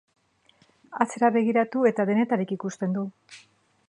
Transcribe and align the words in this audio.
Atzera 1.05 1.29
begiratu 1.35 1.83
eta 1.91 2.07
denetarik 2.13 2.55
ikusten 2.57 2.97
du. 2.99 3.05